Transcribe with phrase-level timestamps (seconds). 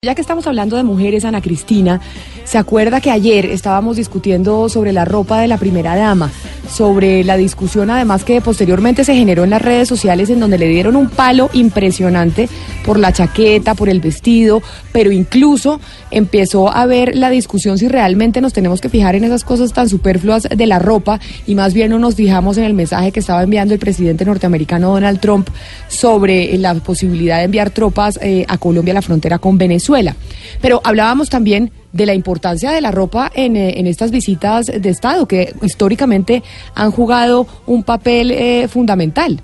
[0.00, 2.00] Ya que estamos hablando de mujeres, Ana Cristina,
[2.44, 6.30] ¿se acuerda que ayer estábamos discutiendo sobre la ropa de la primera dama?
[6.72, 10.68] Sobre la discusión además que posteriormente se generó en las redes sociales en donde le
[10.68, 12.48] dieron un palo impresionante
[12.86, 15.80] por la chaqueta, por el vestido, pero incluso
[16.12, 19.88] empezó a ver la discusión si realmente nos tenemos que fijar en esas cosas tan
[19.88, 23.42] superfluas de la ropa y más bien no nos fijamos en el mensaje que estaba
[23.42, 25.48] enviando el presidente norteamericano Donald Trump
[25.88, 29.87] sobre la posibilidad de enviar tropas eh, a Colombia a la frontera con Venezuela.
[30.60, 34.88] Pero hablábamos también de la importancia de la ropa en, eh, en estas visitas de
[34.88, 36.42] Estado, que históricamente
[36.74, 39.40] han jugado un papel eh, fundamental.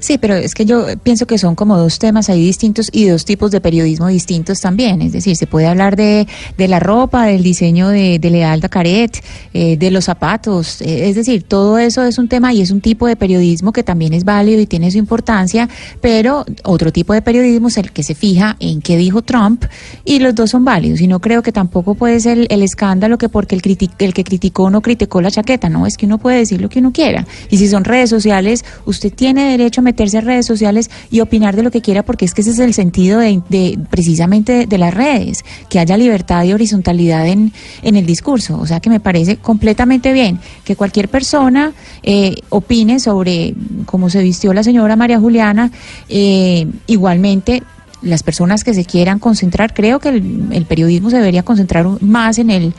[0.00, 3.24] Sí, pero es que yo pienso que son como dos temas ahí distintos y dos
[3.24, 5.02] tipos de periodismo distintos también.
[5.02, 6.26] Es decir, se puede hablar de,
[6.56, 9.22] de la ropa, del diseño de, de Lealda Caret,
[9.54, 10.80] eh, de los zapatos.
[10.82, 13.82] Eh, es decir, todo eso es un tema y es un tipo de periodismo que
[13.82, 15.68] también es válido y tiene su importancia,
[16.00, 19.64] pero otro tipo de periodismo es el que se fija en qué dijo Trump
[20.04, 21.00] y los dos son válidos.
[21.00, 23.62] Y no creo que tampoco puede ser el, escándalo que porque el,
[23.98, 25.68] el que criticó no criticó la chaqueta.
[25.68, 27.26] No, es que uno puede decir lo que uno quiera.
[27.50, 31.56] Y si son redes sociales, usted tiene derecho a meterse a redes sociales y opinar
[31.56, 34.94] de lo que quiera, porque es que ese es el sentido de, precisamente de, las
[34.94, 37.52] redes, que haya libertad y horizontalidad en,
[37.82, 38.58] en el discurso.
[38.58, 43.54] O sea que me parece completamente bien que cualquier persona eh, opine sobre
[43.86, 45.70] cómo se vistió la señora María Juliana,
[46.08, 47.62] eh, igualmente
[48.00, 52.38] las personas que se quieran concentrar, creo que el, el, periodismo se debería concentrar más
[52.38, 52.72] en el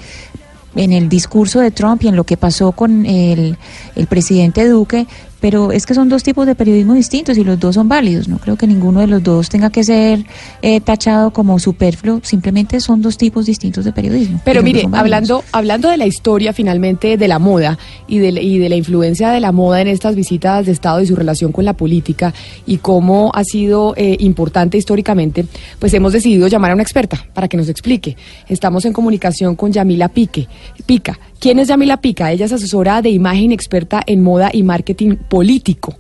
[0.76, 3.58] en el discurso de Trump y en lo que pasó con el,
[3.95, 5.08] el presidente Duque,
[5.39, 8.27] pero es que son dos tipos de periodismo distintos y los dos son válidos.
[8.27, 10.26] No creo que ninguno de los dos tenga que ser
[10.61, 12.22] eh, tachado como superfluo.
[12.23, 14.42] Simplemente son dos tipos distintos de periodismo.
[14.44, 18.70] Pero mire, hablando hablando de la historia finalmente de la moda y de, y de
[18.70, 21.73] la influencia de la moda en estas visitas de Estado y su relación con la
[21.73, 22.33] política
[22.66, 25.45] y cómo ha sido eh, importante históricamente,
[25.80, 28.17] pues hemos decidido llamar a una experta para que nos explique.
[28.48, 30.48] Estamos en comunicación con Yamila Pique,
[30.86, 31.20] Pica.
[31.39, 32.33] ¿Quién es Yamila Pica?
[32.33, 35.95] Ella es asesora de imagen experta en moda y marketing político.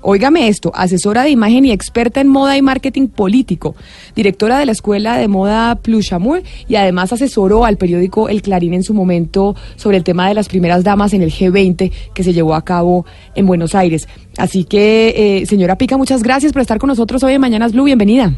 [0.00, 3.74] Óigame esto, asesora de imagen y experta en moda y marketing político,
[4.16, 8.82] directora de la Escuela de Moda Plushamur y además asesoró al periódico El Clarín en
[8.82, 12.54] su momento sobre el tema de las primeras damas en el G20 que se llevó
[12.54, 13.04] a cabo
[13.34, 14.08] en Buenos Aires.
[14.38, 17.84] Así que, eh, señora Pica, muchas gracias por estar con nosotros hoy en Mañanas Blue.
[17.84, 18.32] Bienvenida.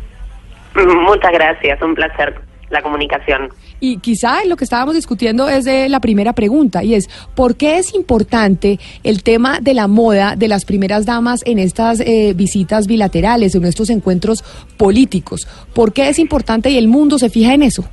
[0.75, 3.51] Muchas gracias, un placer la comunicación.
[3.81, 7.79] Y quizá lo que estábamos discutiendo es de la primera pregunta y es, ¿por qué
[7.79, 12.87] es importante el tema de la moda de las primeras damas en estas eh, visitas
[12.87, 14.43] bilaterales, en estos encuentros
[14.77, 15.47] políticos?
[15.75, 17.85] ¿Por qué es importante y el mundo se fija en eso?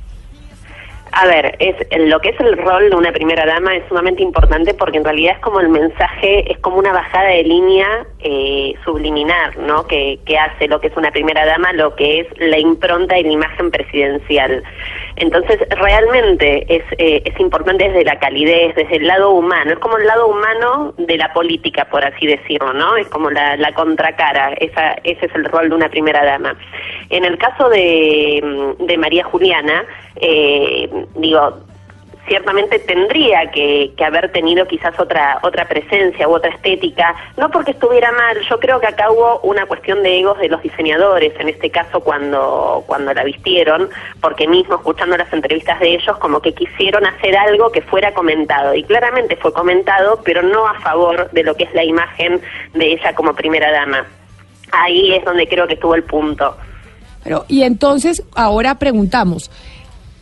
[1.12, 1.74] A ver, es
[2.06, 5.34] lo que es el rol de una primera dama es sumamente importante porque en realidad
[5.36, 7.86] es como el mensaje, es como una bajada de línea
[8.20, 9.86] eh, subliminar, ¿no?
[9.86, 13.24] Que, que hace lo que es una primera dama, lo que es la impronta y
[13.24, 14.62] la imagen presidencial.
[15.16, 19.98] Entonces, realmente es, eh, es importante desde la calidez, desde el lado humano, es como
[19.98, 22.96] el lado humano de la política, por así decirlo, ¿no?
[22.96, 26.56] Es como la, la contracara, esa, ese es el rol de una primera dama.
[27.10, 29.84] En el caso de, de María Juliana,
[30.16, 31.58] eh, digo,
[32.28, 37.72] ciertamente tendría que, que, haber tenido quizás otra otra presencia u otra estética, no porque
[37.72, 41.48] estuviera mal, yo creo que acá hubo una cuestión de egos de los diseñadores, en
[41.48, 43.88] este caso cuando, cuando la vistieron,
[44.20, 48.74] porque mismo escuchando las entrevistas de ellos como que quisieron hacer algo que fuera comentado,
[48.74, 52.40] y claramente fue comentado, pero no a favor de lo que es la imagen
[52.74, 54.06] de ella como primera dama.
[54.70, 56.56] Ahí es donde creo que estuvo el punto.
[57.24, 59.50] Pero, y entonces, ahora preguntamos,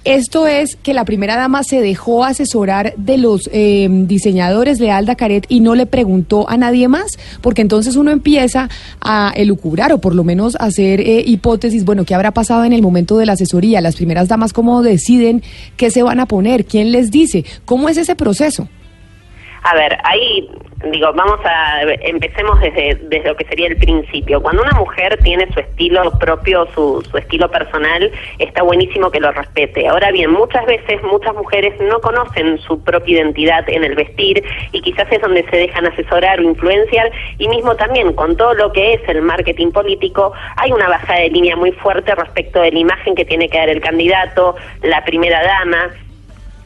[0.07, 5.17] esto es que la primera dama se dejó asesorar de los eh, diseñadores de Alda
[5.17, 8.69] Caret y no le preguntó a nadie más, porque entonces uno empieza
[9.01, 12.73] a elucubrar o por lo menos a hacer eh, hipótesis, bueno, ¿qué habrá pasado en
[12.73, 13.81] el momento de la asesoría?
[13.81, 15.43] Las primeras damas, ¿cómo deciden
[15.77, 16.65] qué se van a poner?
[16.65, 17.45] ¿Quién les dice?
[17.65, 18.69] ¿Cómo es ese proceso?
[19.69, 20.49] A ver, ahí
[20.93, 24.41] digo, vamos a empecemos desde, desde lo que sería el principio.
[24.41, 29.33] Cuando una mujer tiene su estilo propio, su, su estilo personal, está buenísimo que lo
[29.33, 29.89] respete.
[29.89, 34.81] Ahora bien, muchas veces muchas mujeres no conocen su propia identidad en el vestir y
[34.83, 38.95] quizás es donde se dejan asesorar o influenciar y mismo también con todo lo que
[38.95, 43.17] es el marketing político hay una bajada de línea muy fuerte respecto de la imagen
[43.17, 45.91] que tiene que dar el candidato, la primera dama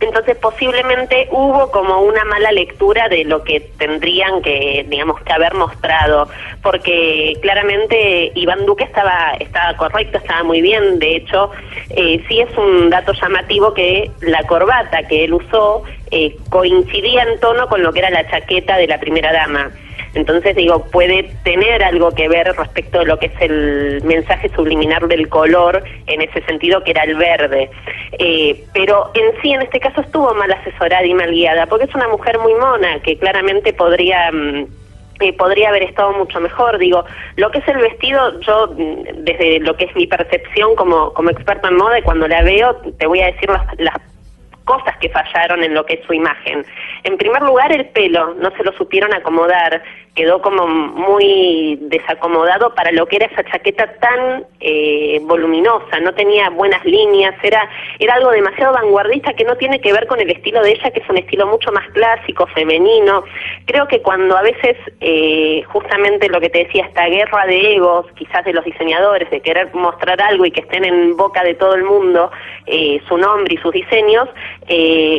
[0.00, 5.55] entonces posiblemente hubo como una mala lectura de lo que tendrían que, digamos, que haber
[5.55, 6.29] mostrado,
[6.62, 11.50] porque claramente Iván Duque estaba, estaba correcto, estaba muy bien, de hecho,
[11.91, 17.38] eh, sí es un dato llamativo que la corbata que él usó eh, coincidía en
[17.38, 19.70] tono con lo que era la chaqueta de la primera dama.
[20.15, 25.07] Entonces, digo, puede tener algo que ver respecto de lo que es el mensaje subliminar
[25.07, 27.71] del color, en ese sentido que era el verde.
[28.19, 31.95] Eh, pero en sí, en este caso, estuvo mal asesorada y mal guiada, porque es
[31.95, 34.31] una mujer muy mona, que claramente podría...
[34.33, 34.67] Mm,
[35.23, 36.79] eh, podría haber estado mucho mejor.
[36.79, 37.05] Digo,
[37.37, 41.29] lo que es el vestido, yo mm, desde lo que es mi percepción como, como
[41.29, 44.10] experta en moda, y cuando la veo, te voy a decir las, las
[44.65, 46.65] cosas que fallaron en lo que es su imagen.
[47.05, 49.83] En primer lugar, el pelo, no se lo supieron acomodar,
[50.15, 56.51] quedó como muy desacomodado para lo que era esa chaqueta tan eh, voluminosa, no tenía
[56.51, 57.69] buenas líneas, era,
[57.99, 61.01] era algo demasiado vanguardista que no tiene que ver con el estilo de ella, que
[61.01, 63.25] es un estilo mucho más clásico, femenino.
[63.67, 68.06] Creo que cuando a veces eh, justamente lo que te decía, esta guerra de egos,
[68.17, 71.75] quizás de los diseñadores, de querer mostrar algo y que estén en boca de todo
[71.75, 72.31] el mundo
[72.67, 74.29] eh, su nombre y sus diseños,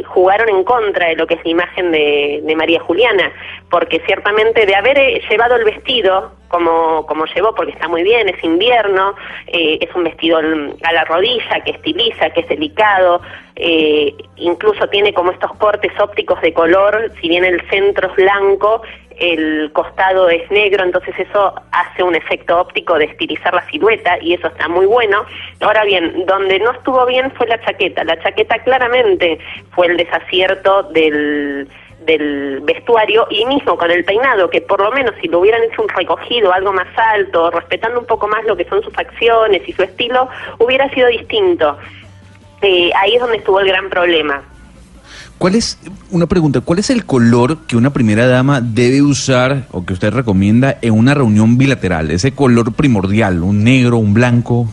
[0.07, 3.31] jugaron en contra de lo que es la imagen de, de María Juliana,
[3.69, 8.27] porque ciertamente de haber eh, llevado el vestido como, como llevó, porque está muy bien,
[8.27, 9.15] es invierno,
[9.47, 13.21] eh, es un vestido a la rodilla que estiliza, que es delicado,
[13.55, 18.81] eh, incluso tiene como estos cortes ópticos de color, si bien el centro es blanco,
[19.17, 24.33] el costado es negro, entonces eso hace un efecto óptico de estilizar la silueta y
[24.33, 25.23] eso está muy bueno.
[25.61, 28.03] Ahora bien, donde no estuvo bien fue la chaqueta.
[28.03, 29.37] La chaqueta claramente
[29.75, 31.69] fue el desacierto del
[32.05, 35.81] del vestuario y mismo con el peinado, que por lo menos si lo hubieran hecho
[35.81, 39.73] un recogido, algo más alto, respetando un poco más lo que son sus acciones y
[39.73, 40.27] su estilo,
[40.59, 41.77] hubiera sido distinto.
[42.61, 44.43] Eh, ahí es donde estuvo el gran problema.
[45.37, 45.79] ¿Cuál es,
[46.11, 50.13] una pregunta, cuál es el color que una primera dama debe usar o que usted
[50.13, 52.11] recomienda en una reunión bilateral?
[52.11, 54.67] Ese color primordial, un negro, un blanco.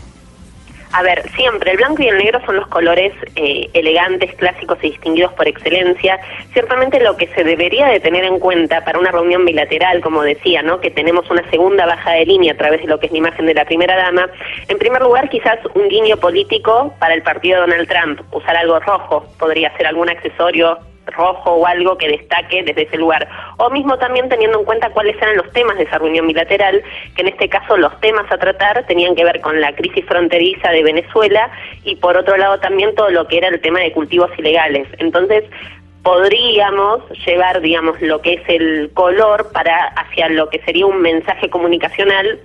[0.98, 4.90] A ver, siempre el blanco y el negro son los colores eh, elegantes, clásicos y
[4.90, 6.18] distinguidos por excelencia.
[6.52, 10.60] Ciertamente lo que se debería de tener en cuenta para una reunión bilateral, como decía,
[10.62, 10.80] ¿no?
[10.80, 13.46] que tenemos una segunda baja de línea a través de lo que es la imagen
[13.46, 14.28] de la primera dama,
[14.66, 18.80] en primer lugar quizás un guiño político para el partido de Donald Trump, usar algo
[18.80, 23.28] rojo, podría ser algún accesorio rojo o algo que destaque desde ese lugar.
[23.56, 26.82] O mismo también teniendo en cuenta cuáles eran los temas de esa reunión bilateral,
[27.14, 30.70] que en este caso los temas a tratar tenían que ver con la crisis fronteriza
[30.70, 31.50] de Venezuela
[31.84, 34.88] y por otro lado también todo lo que era el tema de cultivos ilegales.
[34.98, 35.44] Entonces,
[36.02, 41.50] podríamos llevar, digamos, lo que es el color para hacia lo que sería un mensaje
[41.50, 42.40] comunicacional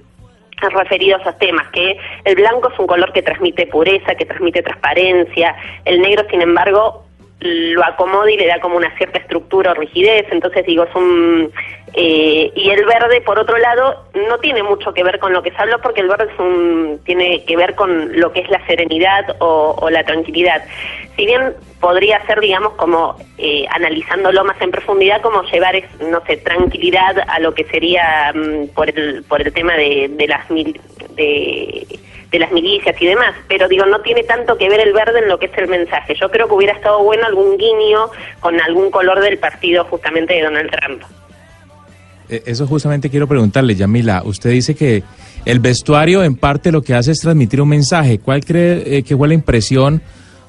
[0.70, 4.62] referido a esos temas, que el blanco es un color que transmite pureza, que transmite
[4.62, 5.56] transparencia,
[5.86, 7.06] el negro, sin embargo,
[7.40, 11.52] lo acomoda y le da como una cierta estructura o rigidez, entonces digo, es un...
[11.96, 15.52] Eh, y el verde, por otro lado, no tiene mucho que ver con lo que
[15.52, 18.66] se habló, porque el verde es un, tiene que ver con lo que es la
[18.66, 20.64] serenidad o, la tranquilidad.
[21.16, 25.76] Si bien podría ser, digamos, como eh, analizándolo más en profundidad, como llevar,
[26.10, 30.28] no sé, tranquilidad a lo que sería mm, por, el, por el tema de, de
[30.28, 30.48] las...
[30.50, 32.00] de
[32.34, 35.30] de las milicias y demás, pero digo, no tiene tanto que ver el verde en
[35.30, 36.16] lo que es el mensaje.
[36.20, 38.10] Yo creo que hubiera estado bueno algún guiño
[38.40, 41.04] con algún color del partido justamente de Donald Trump.
[42.30, 44.24] Eh, eso justamente quiero preguntarle, Yamila.
[44.26, 45.04] Usted dice que
[45.46, 48.18] el vestuario en parte lo que hace es transmitir un mensaje.
[48.18, 50.02] ¿Cuál cree eh, que fue la impresión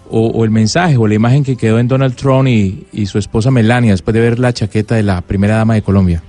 [0.09, 3.51] o, el mensaje o la imagen que quedó en Donald Trump y, y su esposa
[3.51, 6.23] Melania después de ver la chaqueta de la primera dama de Colombia?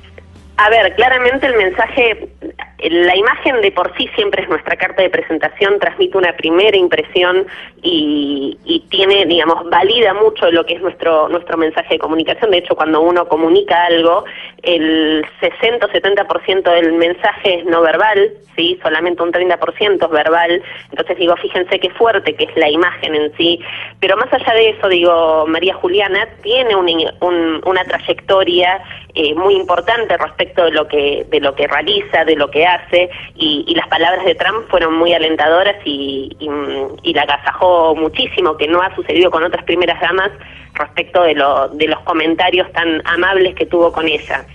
[0.58, 2.30] A ver, claramente el mensaje
[2.78, 7.48] la imagen de por sí siempre es nuestra carta de presentación, transmite una primera impresión
[7.82, 8.58] y,
[8.90, 12.52] tiene, digamos, valida mucho lo que es nuestro, nuestro mensaje de comunicación.
[12.52, 14.26] De hecho, cuando uno comunica algo,
[14.62, 18.80] el 60 o 70% del mensaje es no verbal, ¿sí?
[18.82, 20.62] solamente un 30% es verbal.
[20.90, 23.60] Entonces digo, fíjense qué fuerte que es la imagen en sí.
[24.00, 28.82] Pero más allá de eso, digo, María Juliana tiene una trayectoria
[29.14, 32.68] eh, muy importante respecto de lo que de lo que realiza, de lo que se
[32.68, 38.68] hace y, las palabras de Trump fueron muy alentadoras y, y, la agasajó muchísimo, que
[38.68, 40.32] no ha sucedido con otras primeras damas
[40.74, 44.46] respecto de, lo, de los comentarios tan amables que tuvo con ella.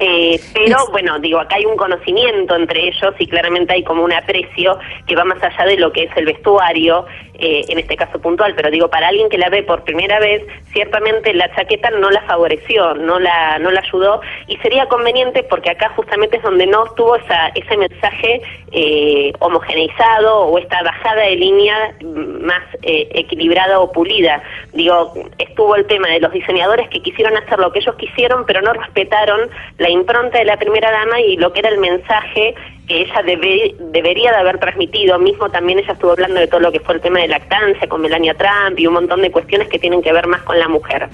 [0.00, 4.12] Eh, pero bueno, digo, acá hay un conocimiento entre ellos y claramente hay como un
[4.12, 7.06] aprecio que va más allá de lo que es el vestuario,
[7.38, 10.42] eh, en este caso puntual, pero digo, para alguien que la ve por primera vez,
[10.72, 15.70] ciertamente la chaqueta no la favoreció, no la, no la ayudó y sería conveniente porque
[15.70, 18.40] acá justamente es donde no estuvo esa, ese mensaje
[18.72, 21.94] eh, homogeneizado o esta bajada de línea
[22.40, 24.42] más equilibrada o pulida.
[24.72, 28.60] Digo, estuvo el tema de los diseñadores que quisieron hacer lo que ellos quisieron, pero
[28.62, 32.54] no respetaron la impronta de la primera dama y lo que era el mensaje
[32.86, 35.18] que ella debe, debería de haber transmitido.
[35.18, 38.34] Mismo también ella estuvo hablando de todo lo que fue el tema lactancia con Melania
[38.34, 41.08] Trump y un montón de cuestiones que tienen que ver más con la mujer.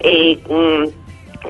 [0.00, 0.84] Eh, mm,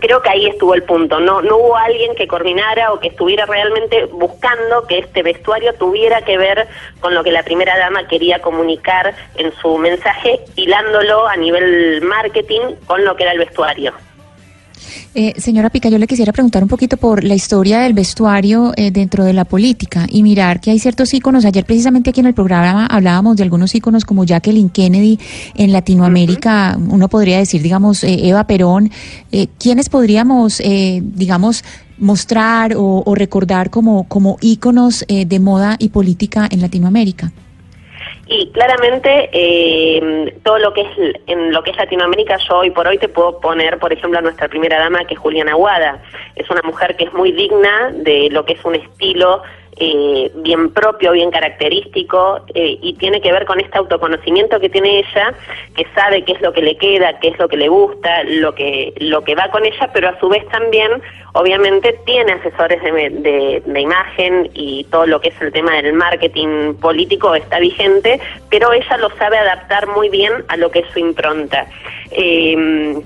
[0.01, 1.21] creo que ahí estuvo el punto.
[1.21, 6.23] No, no hubo alguien que coordinara o que estuviera realmente buscando que este vestuario tuviera
[6.23, 6.67] que ver
[7.01, 12.77] con lo que la primera dama quería comunicar en su mensaje, hilándolo a nivel marketing
[12.87, 13.93] con lo que era el vestuario.
[15.15, 18.91] Eh, señora Pica, yo le quisiera preguntar un poquito por la historia del vestuario eh,
[18.91, 21.45] dentro de la política y mirar que hay ciertos íconos.
[21.45, 25.19] Ayer precisamente aquí en el programa hablábamos de algunos íconos como Jacqueline Kennedy
[25.55, 28.91] en Latinoamérica, uno podría decir, digamos, eh, Eva Perón.
[29.59, 30.63] ¿Quiénes podríamos,
[31.03, 31.65] digamos,
[31.99, 37.33] mostrar o, recordar como, como íconos de moda y política en Latinoamérica?
[38.27, 42.87] Y claramente eh, todo lo que es en lo que es Latinoamérica, yo hoy por
[42.87, 46.03] hoy te puedo poner, por ejemplo, a nuestra primera dama, que es Juliana Aguada.
[46.35, 49.43] Es una mujer que es muy digna de lo que es un estilo
[49.77, 55.01] eh, bien propio, bien característico, eh, y tiene que ver con este autoconocimiento que tiene
[55.01, 55.35] ella,
[55.75, 58.55] que sabe qué es lo que le queda, qué es lo que le gusta, lo
[58.55, 61.03] que, lo que va con ella, pero a su vez también,
[61.33, 66.75] obviamente, tiene asesores de, de, imagen y todo lo que es el tema del marketing
[66.75, 71.01] político está vigente, pero ella lo sabe adaptar muy bien a lo que es su
[71.01, 71.67] impronta.
[72.13, 73.03] Eh,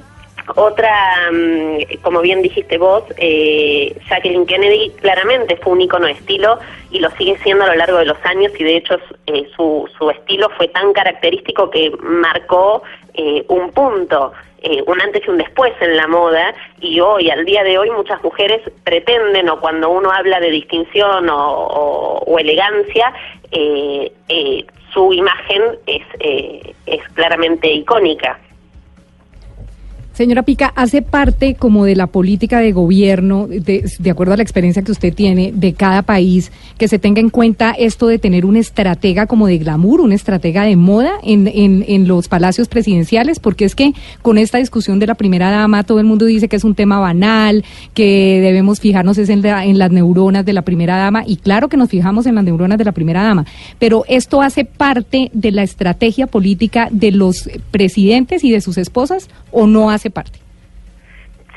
[0.57, 6.59] otra, mm, como bien dijiste vos, eh, Jacqueline Kennedy claramente fue un icono de estilo
[6.91, 9.89] y lo sigue siendo a lo largo de los años y de hecho eh, su,
[9.99, 12.83] su estilo fue tan característico que marcó
[13.15, 14.33] eh, un punto.
[14.61, 17.91] Eh, un antes y un después en la moda y hoy, al día de hoy,
[17.91, 23.13] muchas mujeres pretenden o cuando uno habla de distinción o, elegancia,
[24.93, 26.03] su imagen es,
[26.87, 28.41] es claramente icónica.
[30.19, 34.43] Señora Pica, hace parte como de la política de gobierno, de, de, acuerdo a la
[34.43, 38.45] experiencia que usted tiene de cada país, que se tenga en cuenta esto de tener
[38.45, 43.39] una estratega como de glamour, una estratega de moda en, en, en los palacios presidenciales,
[43.39, 46.57] porque es que con esta discusión de la primera dama todo el mundo dice que
[46.57, 51.23] es un tema banal, que debemos fijarnos en, en las neuronas de la primera dama,
[51.25, 53.47] y claro que nos fijamos en las neuronas de la primera dama,
[53.79, 59.29] pero esto hace parte de la estrategia política de los presidentes y de sus esposas
[59.53, 60.39] o no hace parte.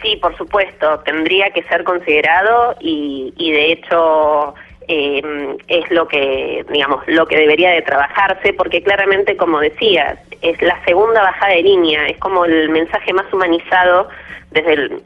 [0.02, 4.56] Sí, por supuesto, tendría que ser considerado y, y de hecho
[4.88, 10.62] eh, es lo que, digamos, lo que debería de trabajarse, porque claramente, como decías, es
[10.62, 14.10] la segunda bajada de línea, es como el mensaje más humanizado
[14.50, 15.04] desde el,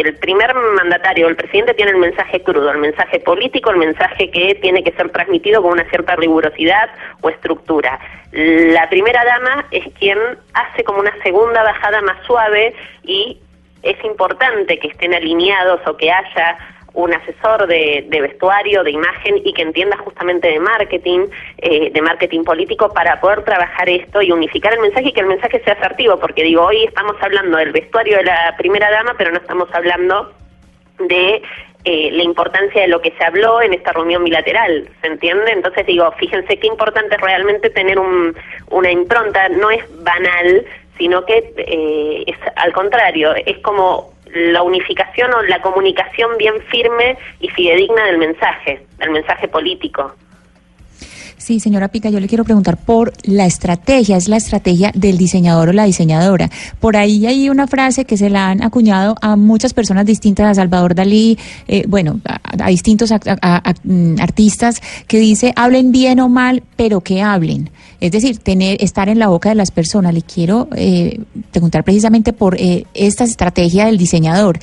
[0.00, 4.54] el primer mandatario, el presidente tiene el mensaje crudo, el mensaje político, el mensaje que
[4.56, 6.90] tiene que ser transmitido con una cierta rigurosidad
[7.20, 7.98] o estructura.
[8.32, 10.18] La primera dama es quien
[10.54, 13.40] hace como una segunda bajada más suave y
[13.82, 16.58] es importante que estén alineados o que haya
[16.94, 21.26] un asesor de, vestuario, de imagen y que entienda justamente de marketing,
[21.58, 25.26] eh, de marketing político para poder trabajar esto y unificar el mensaje y que el
[25.26, 29.30] mensaje sea asertivo, porque digo, hoy estamos hablando del vestuario de la primera dama, pero
[29.30, 30.32] no estamos hablando
[30.98, 31.42] de
[31.84, 35.52] eh, la importancia de lo que se habló en esta reunión bilateral, ¿se entiende?
[35.52, 38.36] Entonces digo, fíjense qué importante es realmente tener un,
[38.70, 40.66] una impronta, no es banal,
[40.98, 47.16] sino que eh, es al contrario, es como la unificación o la comunicación bien firme
[47.40, 50.14] y fidedigna del mensaje, del mensaje político.
[51.48, 55.70] Sí, señora Pica, yo le quiero preguntar por la estrategia, es la estrategia del diseñador
[55.70, 56.50] o la diseñadora.
[56.78, 60.54] Por ahí hay una frase que se la han acuñado a muchas personas distintas, a
[60.54, 67.00] Salvador Dalí, eh, bueno, a, distintos mm, artistas, que dice, hablen bien o mal, pero
[67.00, 67.70] que hablen.
[67.98, 70.12] Es decir, tener, estar en la boca de las personas.
[70.12, 71.18] Le quiero eh,
[71.50, 74.58] preguntar precisamente por eh, esta estrategia del diseñador.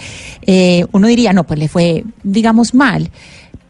[0.91, 3.09] uno diría, no, pues le fue, digamos, mal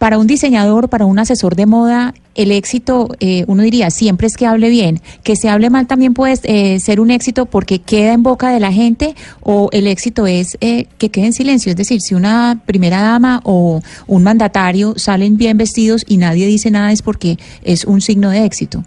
[0.05, 4.37] para un diseñador, para un asesor de moda, el éxito, eh, uno diría, siempre es
[4.37, 4.99] que hable bien.
[5.23, 8.59] Que se hable mal también puede eh, ser un éxito porque queda en boca de
[8.59, 11.71] la gente o el éxito es eh, que quede en silencio.
[11.71, 16.69] Es decir, si una primera dama o un mandatario salen bien vestidos y nadie dice
[16.69, 18.83] nada es porque es un signo de éxito.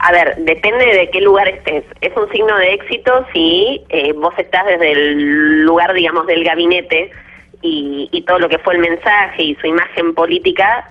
[0.00, 1.84] A ver, depende de qué lugar estés.
[2.00, 3.80] Es un signo de éxito si
[4.16, 7.12] vos estás desde el lugar, digamos, del gabinete
[7.62, 10.88] y, y todo lo que fue el mensaje y su imagen política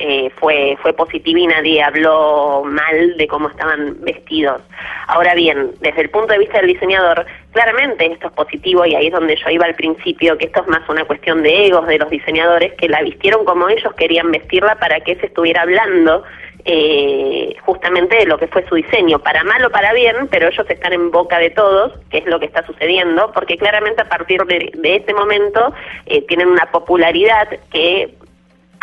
[0.00, 4.60] eh, fue, fue positiva y nadie habló mal de cómo estaban vestidos.
[5.06, 9.06] Ahora bien, desde el punto de vista del diseñador, claramente esto es positivo y ahí
[9.06, 11.98] es donde yo iba al principio, que esto es más una cuestión de egos de
[11.98, 16.24] los diseñadores que la vistieron como ellos querían vestirla para que se estuviera hablando
[16.64, 20.66] eh, justamente de lo que fue su diseño, para mal o para bien, pero ellos
[20.68, 24.42] están en boca de todos, que es lo que está sucediendo, porque claramente a partir
[24.44, 25.72] de, de este momento
[26.06, 28.14] eh, tienen una popularidad que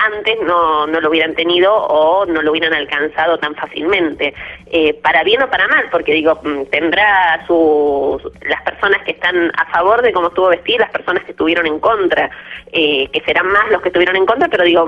[0.02, 4.34] antes no, no lo hubieran tenido o no lo hubieran alcanzado tan fácilmente,
[4.68, 9.52] eh, para bien o para mal, porque digo, mm, tendrá sus, las personas que están
[9.58, 12.30] a favor de cómo estuvo vestida, las personas que estuvieron en contra,
[12.72, 14.86] eh, que serán más los que estuvieron en contra, pero digo,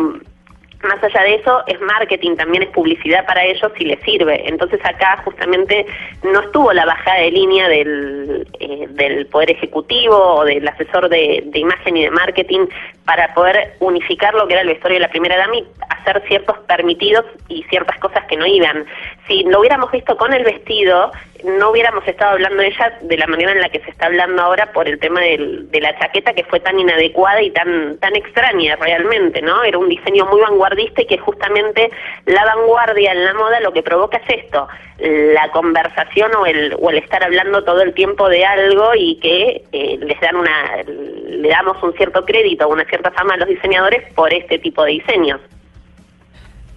[0.84, 4.48] más allá de eso, es marketing, también es publicidad para ellos si les sirve.
[4.48, 5.86] Entonces acá justamente
[6.24, 11.44] no estuvo la bajada de línea del, eh, del Poder Ejecutivo o del asesor de,
[11.46, 12.68] de, imagen y de marketing
[13.06, 15.66] para poder unificar lo que era el vestuario de la primera dama y
[16.03, 18.86] hacer ciertos permitidos y ciertas cosas que no iban.
[19.27, 21.12] Si lo hubiéramos visto con el vestido,
[21.43, 24.41] no hubiéramos estado hablando de ella de la manera en la que se está hablando
[24.41, 28.15] ahora por el tema del, de la chaqueta que fue tan inadecuada y tan tan
[28.15, 29.63] extraña realmente, ¿no?
[29.63, 31.91] Era un diseño muy vanguardista y que justamente
[32.25, 34.67] la vanguardia en la moda lo que provoca es esto,
[35.00, 39.63] la conversación o el, o el estar hablando todo el tiempo de algo y que
[39.72, 44.12] eh, les dan una le damos un cierto crédito, una cierta fama a los diseñadores
[44.13, 45.41] por este tipo de diseños.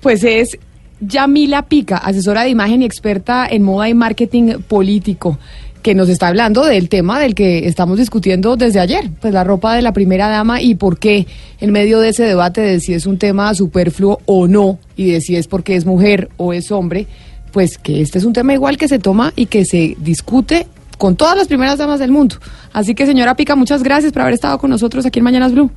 [0.01, 0.59] Pues es
[1.01, 5.39] Yamila Pica, asesora de imagen y experta en moda y marketing político,
[5.83, 9.75] que nos está hablando del tema del que estamos discutiendo desde ayer, pues la ropa
[9.75, 11.27] de la primera dama y por qué
[11.61, 15.21] en medio de ese debate de si es un tema superfluo o no y de
[15.21, 17.07] si es porque es mujer o es hombre,
[17.53, 20.67] pues que este es un tema igual que se toma y que se discute
[20.99, 22.37] con todas las primeras damas del mundo.
[22.73, 25.71] Así que señora Pica, muchas gracias por haber estado con nosotros aquí en Mañanas Blue.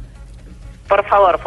[0.87, 1.39] Por favor,